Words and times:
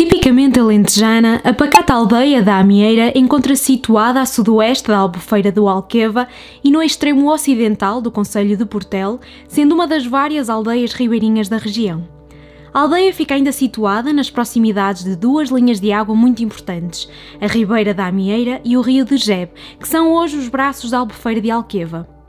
Tipicamente 0.00 0.58
alentejana, 0.58 1.42
a 1.44 1.52
pacata 1.52 1.92
aldeia 1.92 2.42
da 2.42 2.58
Amieira 2.58 3.12
encontra-se 3.14 3.64
situada 3.64 4.22
a 4.22 4.24
sudoeste 4.24 4.88
da 4.88 4.96
Albufeira 4.96 5.52
do 5.52 5.68
Alqueva 5.68 6.26
e 6.64 6.70
no 6.70 6.82
extremo 6.82 7.30
ocidental 7.30 8.00
do 8.00 8.10
Conselho 8.10 8.56
de 8.56 8.64
Portel, 8.64 9.20
sendo 9.46 9.74
uma 9.74 9.86
das 9.86 10.06
várias 10.06 10.48
aldeias 10.48 10.94
ribeirinhas 10.94 11.50
da 11.50 11.58
região. 11.58 12.08
A 12.72 12.80
aldeia 12.80 13.12
fica 13.12 13.34
ainda 13.34 13.52
situada 13.52 14.10
nas 14.10 14.30
proximidades 14.30 15.04
de 15.04 15.14
duas 15.14 15.50
linhas 15.50 15.78
de 15.78 15.92
água 15.92 16.14
muito 16.14 16.42
importantes, 16.42 17.06
a 17.38 17.46
Ribeira 17.46 17.92
da 17.92 18.06
Amieira 18.06 18.58
e 18.64 18.78
o 18.78 18.80
Rio 18.80 19.04
de 19.04 19.18
Jeb, 19.18 19.50
que 19.78 19.86
são 19.86 20.14
hoje 20.14 20.34
os 20.34 20.48
braços 20.48 20.92
da 20.92 20.98
Albufeira 21.00 21.42
de 21.42 21.50
Alqueva. 21.50 22.19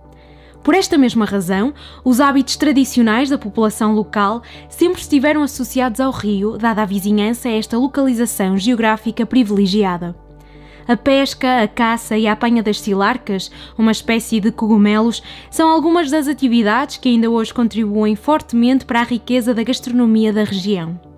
Por 0.64 0.76
esta 0.76 0.98
mesma 0.98 1.26
razão, 1.26 1.74
os 2.04 2.20
hábitos 2.20 2.56
tradicionais 2.56 3.30
da 3.30 3.38
população 3.38 3.94
local 3.96 4.44
sempre 4.70 5.02
estiveram 5.02 5.42
associados 5.42 6.00
ao 6.00 6.12
rio, 6.12 6.58
dada 6.58 6.84
a 6.84 6.86
vizinhança 6.86 7.50
a 7.50 7.52
esta 7.52 7.78
localização 7.78 8.58
geográfica 8.58 9.26
privilegiada. 9.26 10.16
A 10.88 10.96
pesca, 10.96 11.64
a 11.64 11.68
caça 11.68 12.18
e 12.18 12.28
a 12.28 12.34
apanha 12.34 12.62
das 12.62 12.80
silarcas, 12.80 13.50
uma 13.78 13.92
espécie 13.92 14.40
de 14.40 14.52
cogumelos, 14.52 15.24
são 15.50 15.70
algumas 15.70 16.12
das 16.12 16.28
atividades 16.28 16.98
que 16.98 17.10
ainda 17.10 17.30
hoje 17.30 17.54
contribuem 17.54 18.16
fortemente 18.16 18.86
para 18.86 19.00
a 19.02 19.06
riqueza 19.06 19.54
da 19.54 19.64
gastronomia 19.64 20.32
da 20.32 20.44
região. 20.44 21.11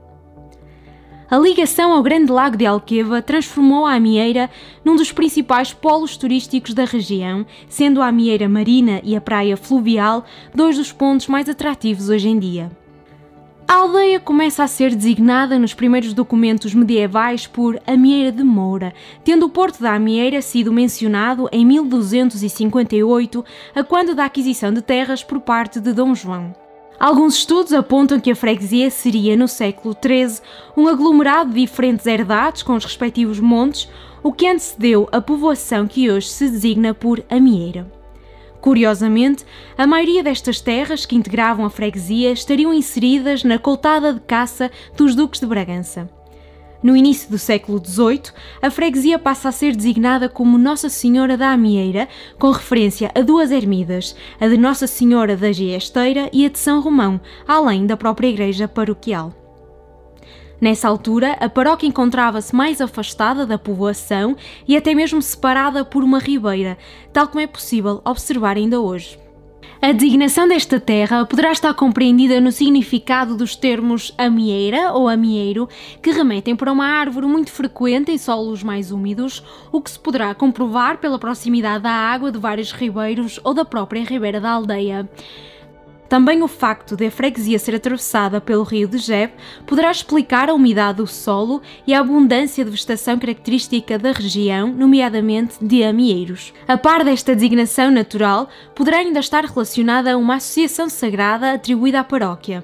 A 1.33 1.39
ligação 1.39 1.91
ao 1.91 2.03
Grande 2.03 2.31
Lago 2.31 2.55
de 2.55 2.63
Alqueva 2.63 3.19
transformou 3.19 3.87
a 3.87 3.95
Amieira 3.95 4.51
num 4.85 4.95
dos 4.95 5.11
principais 5.11 5.73
polos 5.73 6.15
turísticos 6.15 6.75
da 6.75 6.85
região, 6.85 7.43
sendo 7.67 8.03
a 8.03 8.07
Amieira 8.09 8.47
Marina 8.47 9.01
e 9.03 9.15
a 9.15 9.19
Praia 9.19 9.57
Fluvial 9.57 10.25
dois 10.53 10.77
dos 10.77 10.91
pontos 10.91 11.25
mais 11.25 11.49
atrativos 11.49 12.07
hoje 12.07 12.29
em 12.29 12.37
dia. 12.37 12.71
A 13.67 13.77
aldeia 13.77 14.19
começa 14.19 14.63
a 14.63 14.67
ser 14.67 14.93
designada 14.93 15.57
nos 15.57 15.73
primeiros 15.73 16.13
documentos 16.13 16.71
medievais 16.75 17.47
por 17.47 17.81
Amieira 17.87 18.31
de 18.31 18.43
Moura, 18.43 18.93
tendo 19.23 19.47
o 19.47 19.49
porto 19.49 19.81
da 19.81 19.95
Amieira 19.95 20.39
sido 20.39 20.71
mencionado 20.71 21.49
em 21.51 21.65
1258, 21.65 23.43
a 23.73 23.83
quando 23.83 24.13
da 24.13 24.25
aquisição 24.25 24.71
de 24.71 24.83
terras 24.83 25.23
por 25.23 25.39
parte 25.39 25.79
de 25.79 25.93
Dom 25.93 26.13
João. 26.13 26.53
Alguns 27.03 27.35
estudos 27.35 27.73
apontam 27.73 28.17
que 28.17 28.31
a 28.31 28.35
freguesia 28.35 28.89
seria, 28.89 29.35
no 29.35 29.45
século 29.45 29.93
XIII, 29.93 30.39
um 30.77 30.87
aglomerado 30.87 31.51
de 31.51 31.59
diferentes 31.59 32.05
herdades 32.05 32.63
com 32.63 32.75
os 32.77 32.85
respectivos 32.85 33.41
montes, 33.41 33.89
o 34.23 34.31
que 34.31 34.47
antecedeu 34.47 35.09
a 35.11 35.19
povoação 35.19 35.85
que 35.85 36.09
hoje 36.09 36.29
se 36.29 36.49
designa 36.49 36.93
por 36.93 37.21
Amieira. 37.29 37.91
Curiosamente, 38.61 39.43
a 39.77 39.85
maioria 39.85 40.23
destas 40.23 40.61
terras 40.61 41.05
que 41.05 41.17
integravam 41.17 41.65
a 41.65 41.69
freguesia 41.69 42.31
estariam 42.31 42.73
inseridas 42.73 43.43
na 43.43 43.59
coltada 43.59 44.13
de 44.13 44.21
caça 44.21 44.71
dos 44.95 45.13
Duques 45.13 45.41
de 45.41 45.45
Bragança. 45.45 46.09
No 46.83 46.97
início 46.97 47.31
do 47.31 47.39
século 47.39 47.81
XVIII, 47.81 48.23
a 48.61 48.69
freguesia 48.69 49.17
passa 49.17 49.47
a 49.47 49.51
ser 49.53 49.73
designada 49.73 50.27
como 50.27 50.57
Nossa 50.57 50.89
Senhora 50.89 51.37
da 51.37 51.53
Amieira, 51.53 52.09
com 52.37 52.51
referência 52.51 53.09
a 53.15 53.21
duas 53.21 53.51
ermidas, 53.51 54.13
a 54.37 54.49
de 54.49 54.57
Nossa 54.57 54.85
Senhora 54.85 55.37
da 55.37 55.49
Giesteira 55.53 56.29
e 56.33 56.45
a 56.45 56.49
de 56.49 56.59
São 56.59 56.81
Romão, 56.81 57.21
além 57.47 57.85
da 57.85 57.95
própria 57.95 58.27
igreja 58.27 58.67
paroquial. 58.67 59.33
Nessa 60.59 60.89
altura, 60.89 61.37
a 61.39 61.47
paróquia 61.47 61.87
encontrava-se 61.87 62.53
mais 62.53 62.81
afastada 62.81 63.45
da 63.45 63.57
povoação 63.57 64.35
e 64.67 64.75
até 64.75 64.93
mesmo 64.93 65.21
separada 65.21 65.85
por 65.85 66.03
uma 66.03 66.19
ribeira, 66.19 66.77
tal 67.13 67.29
como 67.29 67.39
é 67.39 67.47
possível 67.47 68.01
observar 68.03 68.57
ainda 68.57 68.81
hoje. 68.81 69.22
A 69.81 69.91
designação 69.91 70.47
desta 70.47 70.79
terra 70.79 71.25
poderá 71.25 71.51
estar 71.51 71.73
compreendida 71.73 72.39
no 72.39 72.51
significado 72.51 73.35
dos 73.35 73.55
termos 73.55 74.13
amieira 74.17 74.93
ou 74.93 75.09
amieiro, 75.09 75.67
que 76.01 76.11
remetem 76.11 76.55
para 76.55 76.71
uma 76.71 76.85
árvore 76.85 77.27
muito 77.27 77.51
frequente 77.51 78.11
em 78.11 78.17
solos 78.17 78.63
mais 78.63 78.91
úmidos, 78.91 79.43
o 79.71 79.81
que 79.81 79.91
se 79.91 79.99
poderá 79.99 80.33
comprovar 80.33 80.99
pela 80.99 81.19
proximidade 81.19 81.83
da 81.83 81.91
água 81.91 82.31
de 82.31 82.39
vários 82.39 82.71
ribeiros 82.71 83.39
ou 83.43 83.53
da 83.53 83.65
própria 83.65 84.03
ribeira 84.03 84.39
da 84.39 84.51
aldeia. 84.51 85.09
Também 86.13 86.43
o 86.43 86.47
facto 86.47 86.95
de 86.95 87.07
a 87.07 87.09
freguesia 87.09 87.57
ser 87.57 87.73
atravessada 87.73 88.39
pelo 88.39 88.61
rio 88.61 88.87
de 88.87 88.99
Jeb 88.99 89.33
poderá 89.65 89.89
explicar 89.89 90.47
a 90.47 90.53
umidade 90.53 90.97
do 90.97 91.07
solo 91.07 91.59
e 91.87 91.93
a 91.95 92.01
abundância 92.01 92.63
de 92.63 92.69
vegetação 92.69 93.17
característica 93.17 93.97
da 93.97 94.11
região, 94.11 94.67
nomeadamente 94.67 95.55
de 95.59 95.83
amieiros. 95.83 96.53
A 96.67 96.77
par 96.77 97.03
desta 97.03 97.33
designação 97.33 97.89
natural, 97.89 98.47
poderá 98.75 98.97
ainda 98.97 99.19
estar 99.19 99.43
relacionada 99.43 100.13
a 100.13 100.17
uma 100.17 100.35
associação 100.35 100.87
sagrada 100.87 101.51
atribuída 101.51 102.01
à 102.01 102.03
paróquia, 102.03 102.63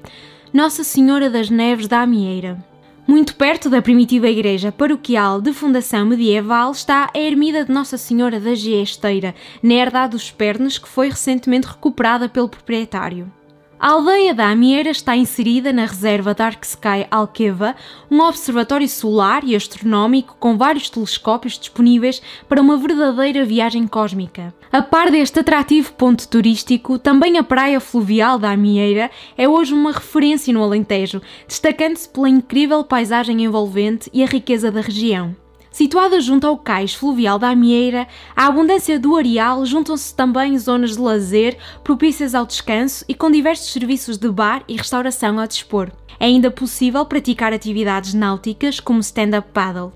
Nossa 0.54 0.84
Senhora 0.84 1.28
das 1.28 1.50
Neves 1.50 1.88
da 1.88 2.02
Amieira. 2.02 2.64
Muito 3.08 3.36
perto 3.36 3.68
da 3.68 3.81
primitiva 3.81 4.28
igreja 4.28 4.72
paroquial 4.72 5.42
de 5.42 5.54
fundação 5.54 6.06
medieval 6.06 6.72
está 6.72 7.10
a 7.12 7.20
ermida 7.20 7.66
de 7.66 7.72
Nossa 7.72 7.98
Senhora 7.98 8.40
da 8.40 8.54
Giesteira, 8.54 9.34
na 9.64 9.74
herdade 9.74 10.12
dos 10.12 10.30
Pernes, 10.30 10.78
que 10.78 10.88
foi 10.88 11.10
recentemente 11.10 11.66
recuperada 11.66 12.30
pelo 12.30 12.48
proprietário. 12.48 13.38
A 13.81 13.91
aldeia 13.91 14.34
da 14.34 14.50
Amieira 14.50 14.90
está 14.90 15.16
inserida 15.16 15.72
na 15.72 15.85
reserva 15.85 16.34
Dark 16.34 16.66
Sky 16.66 17.07
Alqueva, 17.09 17.73
um 18.12 18.19
observatório 18.19 18.90
solar 18.90 19.41
e 19.45 19.56
astronómico 19.56 20.35
com 20.38 20.57
vários 20.57 20.90
telescópios 20.90 21.57
disponíveis 21.57 22.22
para 22.50 22.62
uma 22.62 22.75
verdadeira 22.75 23.45
viagem 23.45 23.88
cósmica. 23.88 24.53
A 24.69 24.81
par 24.81 25.09
deste 25.09 25.39
atrativo 25.39 25.94
ponto 25.94 26.28
turístico, 26.28 27.00
também 27.00 27.38
a 27.38 27.44
praia 27.44 27.79
fluvial 27.79 28.38
da 28.38 28.51
Amieira 28.51 29.09
é 29.38 29.47
hoje 29.47 29.73
uma 29.73 29.94
referência 29.94 30.53
no 30.53 30.62
Alentejo, 30.62 31.22
destacando-se 31.47 32.09
pela 32.09 32.28
incrível 32.28 32.84
paisagem 32.84 33.45
envolvente 33.45 34.09
e 34.12 34.22
a 34.22 34.28
riqueza 34.28 34.69
da 34.69 34.81
região. 34.81 35.34
Situada 35.79 36.19
junto 36.19 36.45
ao 36.45 36.57
cais 36.57 36.94
fluvial 36.94 37.40
da 37.40 37.51
Amieira, 37.51 38.06
à 38.35 38.47
abundância 38.47 39.00
do 39.00 39.16
areal 39.16 39.66
juntam-se 39.66 40.13
também 40.13 40.59
zonas 40.59 40.97
de 40.97 41.00
lazer 41.01 41.57
propícias 41.85 42.35
ao 42.35 42.45
descanso 42.45 43.06
e 43.07 43.16
com 43.16 43.31
diversos 43.31 43.72
serviços 43.72 44.18
de 44.18 44.29
bar 44.29 44.62
e 44.68 44.75
restauração 44.75 45.39
ao 45.39 45.47
dispor. 45.47 45.89
É 46.19 46.25
ainda 46.25 46.51
possível 46.51 47.06
praticar 47.06 47.53
atividades 47.53 48.13
náuticas 48.13 48.81
como 48.81 49.00
stand-up 49.00 49.47
paddle. 49.53 49.94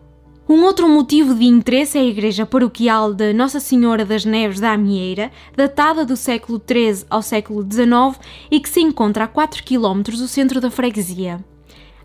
Um 0.48 0.64
outro 0.64 0.88
motivo 0.88 1.36
de 1.36 1.44
interesse 1.44 1.98
é 1.98 2.02
a 2.02 2.06
igreja 2.06 2.46
paroquial 2.46 3.14
de 3.14 3.34
Nossa 3.34 3.60
Senhora 3.60 4.06
das 4.06 4.24
Neves 4.24 4.62
da 4.62 4.72
Amieira, 4.72 5.32
datada 5.54 6.06
do 6.06 6.16
século 6.16 6.62
XIII 6.66 7.06
ao 7.10 7.22
século 7.22 7.62
XIX 7.62 8.26
e 8.50 8.62
que 8.62 8.70
se 8.70 8.80
encontra 8.80 9.26
a 9.26 9.28
4 9.28 9.62
km 9.66 10.02
do 10.02 10.30
centro 10.30 10.62
da 10.62 10.72
freguesia. 10.72 11.44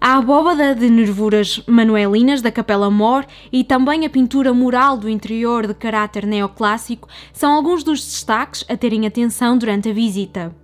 A 0.01 0.17
abóbada 0.17 0.77
de 0.77 0.89
nervuras 0.89 1.61
manuelinas 1.67 2.41
da 2.41 2.53
Capela 2.53 2.89
Mor 2.89 3.27
e 3.51 3.65
também 3.65 4.07
a 4.07 4.11
pintura 4.11 4.55
mural 4.55 4.97
do 4.97 5.09
interior 5.09 5.67
de 5.67 5.75
caráter 5.75 6.25
neoclássico 6.25 7.09
são 7.33 7.53
alguns 7.53 7.83
dos 7.83 8.05
destaques 8.05 8.65
a 8.69 8.77
terem 8.77 9.09
atenção 9.09 9.59
durante 9.59 9.89
a 9.89 9.93
visita. 9.93 10.55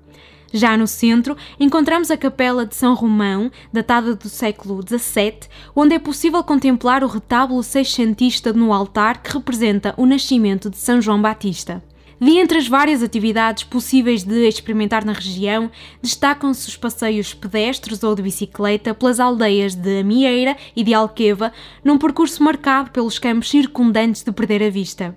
Já 0.52 0.76
no 0.76 0.86
centro, 0.86 1.36
encontramos 1.58 2.12
a 2.12 2.16
Capela 2.16 2.64
de 2.64 2.76
São 2.76 2.94
Romão, 2.94 3.50
datada 3.72 4.14
do 4.14 4.28
século 4.28 4.80
XVII, 4.86 5.48
onde 5.74 5.96
é 5.96 5.98
possível 5.98 6.44
contemplar 6.44 7.02
o 7.02 7.08
retábulo 7.08 7.60
seiscentista 7.64 8.52
no 8.52 8.72
altar 8.72 9.20
que 9.20 9.32
representa 9.32 9.94
o 9.96 10.06
nascimento 10.06 10.70
de 10.70 10.76
São 10.76 11.02
João 11.02 11.20
Batista. 11.20 11.82
De 12.20 12.38
entre 12.38 12.58
as 12.58 12.68
várias 12.68 13.02
atividades 13.02 13.64
possíveis 13.64 14.22
de 14.22 14.46
experimentar 14.46 15.04
na 15.04 15.12
região, 15.12 15.70
destacam-se 16.00 16.68
os 16.68 16.76
passeios 16.76 17.34
pedestres 17.34 18.02
ou 18.02 18.14
de 18.14 18.22
bicicleta 18.22 18.94
pelas 18.94 19.18
aldeias 19.18 19.74
de 19.74 20.00
Amieira 20.00 20.56
e 20.76 20.84
de 20.84 20.94
Alqueva, 20.94 21.52
num 21.82 21.98
percurso 21.98 22.42
marcado 22.42 22.90
pelos 22.90 23.18
campos 23.18 23.50
circundantes 23.50 24.22
de 24.22 24.32
perder 24.32 24.62
a 24.62 24.70
vista. 24.70 25.14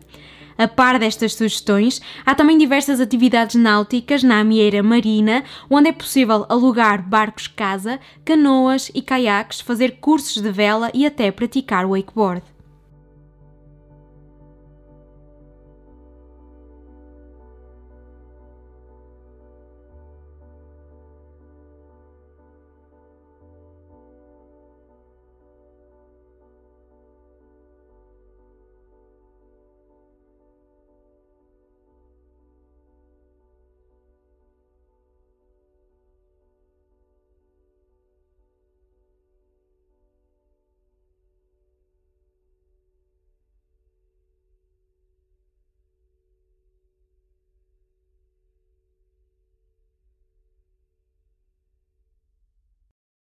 A 0.58 0.68
par 0.68 0.98
destas 0.98 1.36
sugestões, 1.36 2.02
há 2.26 2.34
também 2.34 2.58
diversas 2.58 3.00
atividades 3.00 3.56
náuticas 3.56 4.24
na 4.24 4.40
Amieira 4.40 4.82
Marina, 4.82 5.44
onde 5.70 5.90
é 5.90 5.92
possível 5.92 6.48
alugar 6.50 7.08
barcos-casa, 7.08 8.00
canoas 8.26 8.90
e 8.96 9.04
caiaques, 9.04 9.62
fazer 9.62 9.98
cursos 10.02 10.42
de 10.42 10.52
vela 10.52 10.90
e 10.96 11.06
até 11.06 11.30
praticar 11.30 11.86
wakeboard. 11.86 12.42